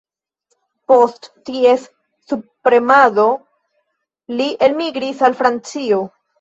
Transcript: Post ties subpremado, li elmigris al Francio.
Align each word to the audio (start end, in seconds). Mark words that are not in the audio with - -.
Post 0.91 1.29
ties 1.49 1.83
subpremado, 2.33 3.29
li 4.41 4.51
elmigris 4.71 5.25
al 5.31 5.41
Francio. 5.45 6.05